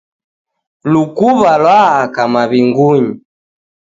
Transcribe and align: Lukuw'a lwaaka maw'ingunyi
Lukuw'a 0.91 1.53
lwaaka 1.61 2.21
maw'ingunyi 2.33 3.11